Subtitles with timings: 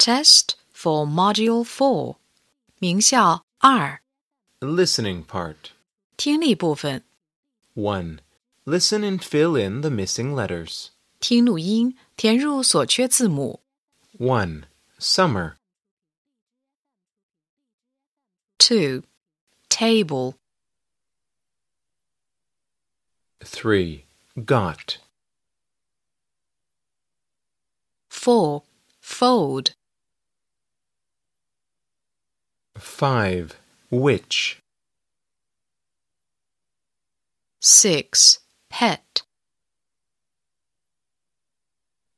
[0.00, 2.16] Test for Module 4，
[2.78, 4.00] 名校二
[4.60, 5.72] Listening part.
[6.16, 7.02] 听力部分，
[7.74, 8.20] 1.
[8.64, 10.90] Listen and fill in the missing letters.
[11.20, 13.60] 听录音，填入所缺字母。
[14.18, 14.64] 1.
[14.98, 15.56] Summer.
[18.58, 19.02] 2.
[19.68, 20.34] Table.
[23.40, 24.04] 3.
[24.36, 24.98] Got.
[28.08, 28.62] 4.
[29.00, 29.74] Fold.
[32.80, 33.58] 5.
[33.90, 34.60] Which.
[37.60, 38.40] 6.
[38.68, 39.22] Pet.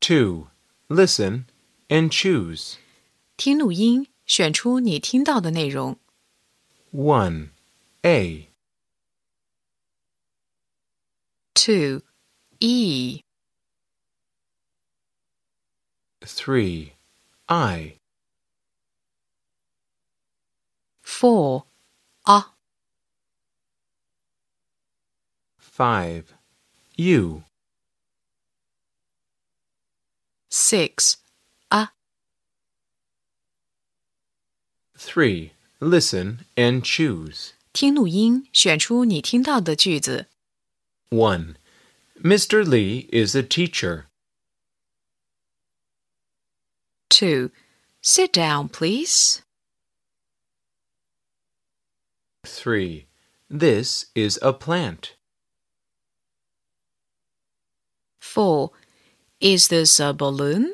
[0.00, 0.48] 2.
[0.88, 1.46] Listen
[1.88, 2.76] and choose.
[3.36, 5.98] 听录音，选出你听到的内容。
[6.92, 7.48] 1.
[8.02, 8.48] A.
[11.54, 12.02] 2.
[12.58, 13.22] E.
[16.20, 16.92] 3.
[17.46, 17.98] I.
[21.16, 21.64] 4.
[22.26, 22.44] A.
[25.58, 26.34] 5.
[26.96, 27.44] U.
[30.50, 31.16] 6.
[31.70, 31.88] A.
[34.96, 35.52] 3.
[35.80, 37.52] Listen and choose.
[37.72, 40.28] 听录音，选出你听到的句子。
[41.08, 41.56] 1.
[42.22, 42.62] Mr.
[42.62, 44.04] Lee is a teacher.
[47.08, 47.50] 2.
[48.00, 49.40] Sit down, please.
[52.46, 53.06] 3.
[53.48, 55.14] This is a plant.
[58.20, 58.70] 4.
[59.40, 60.72] Is this a balloon?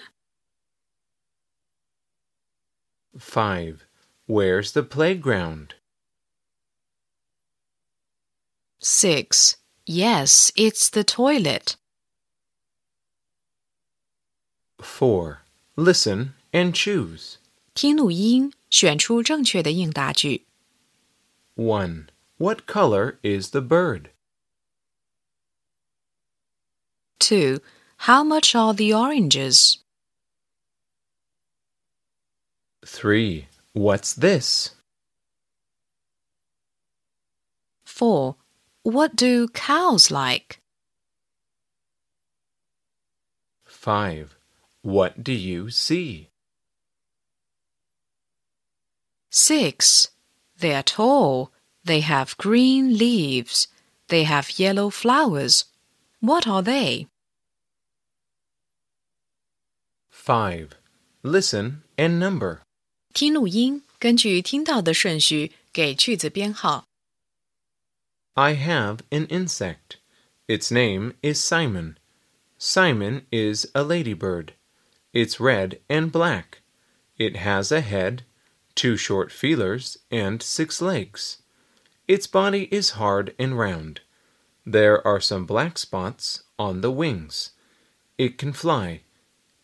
[3.19, 3.85] 5.
[4.27, 5.75] Where's the playground?
[8.81, 9.57] 6.
[9.87, 11.77] Yes, it's the toilet.
[14.79, 15.43] 4.
[15.77, 17.39] Listen and choose.
[17.75, 20.47] 听录音，选出正确的应答句。
[21.56, 22.10] 1.
[22.38, 24.10] What color is the bird?
[27.20, 27.62] 2.
[27.98, 29.78] How much are the oranges?
[32.86, 33.48] 3.
[33.74, 34.72] What's this?
[37.86, 38.36] 4.
[38.82, 40.60] What do cows like?
[43.66, 44.36] 5.
[44.82, 46.30] What do you see?
[49.30, 50.10] 6.
[50.59, 51.51] They are tall.
[51.85, 53.69] They have green leaves.
[54.09, 55.65] They have yellow flowers.
[56.21, 57.07] What are they?
[60.11, 60.75] 5.
[61.23, 62.61] Listen and number.
[63.15, 66.85] 听录音，根据听到的顺序给句子编号。
[68.35, 69.97] I have an insect.
[70.47, 71.97] Its name is Simon.
[72.59, 74.53] Simon is a ladybird.
[75.13, 76.63] It's red and black.
[77.17, 78.25] It has a head,
[78.75, 81.43] two short feelers, and six legs.
[82.07, 84.01] Its body is hard and round.
[84.65, 87.53] There are some black spots on the wings.
[88.17, 89.03] It can fly.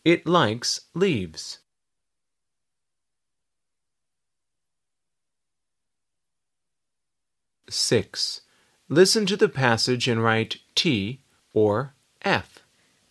[0.03, 1.59] It likes leaves.
[7.69, 8.41] Six.
[8.87, 11.21] Listen to the passage and write T
[11.53, 12.59] or F.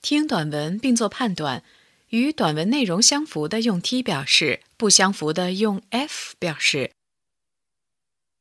[0.00, 1.62] 听短文并做判断，
[2.10, 6.92] 与短文内容相符的用 T 表示，不相符的用 F 表示。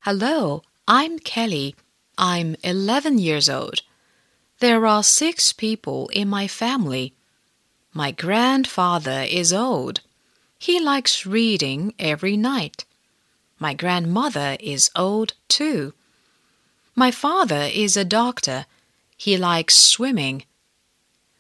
[0.02, 1.76] Hello, I'm Kelly.
[2.16, 3.80] I'm 11 years old.
[4.60, 7.14] There are six people in my family.
[7.92, 10.02] My grandfather is old.
[10.60, 12.86] He likes reading every night.
[13.60, 15.94] My grandmother is old too.
[16.96, 18.66] My father is a doctor.
[19.18, 20.44] He likes swimming.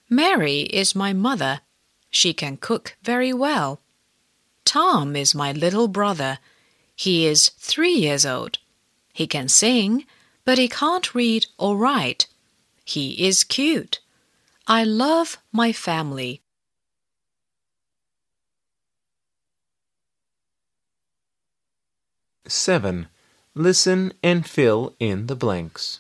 [0.10, 1.62] Mary is my mother.
[2.10, 3.80] She can cook very well.
[4.66, 6.40] Tom is my little brother.
[6.96, 8.60] He is three years old.
[9.14, 10.06] He can sing,
[10.46, 12.28] but he can't read or write.
[12.86, 14.00] He is cute.
[14.68, 16.42] I love my family.
[22.46, 23.08] Seven.
[23.56, 26.00] Listen and fill in the blanks.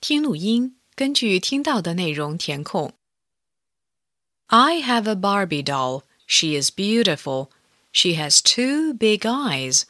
[0.00, 2.92] 听录音，根据听到的内容填空。
[4.49, 6.03] I have a Barbie doll.
[6.25, 7.51] She is beautiful.
[7.91, 9.85] She has two big eyes,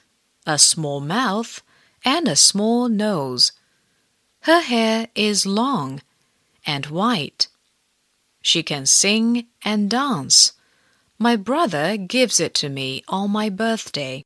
[0.45, 1.61] a small mouth,
[2.03, 3.51] and a small nose.
[4.41, 6.01] Her hair is long
[6.65, 7.47] and white.
[8.41, 10.53] She can sing and dance.
[11.19, 14.23] My brother gives it to me on my birthday.